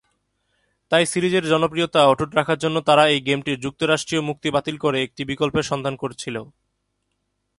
[0.91, 5.69] তাই সিরিজটির জনপ্রিয়তা অটুট রাখার জন্য তারা এই গেমটির যুক্তরাষ্ট্রীয় মুক্তি বাতিল করে একটি বিকল্পের
[5.71, 6.35] সন্ধান করছিল।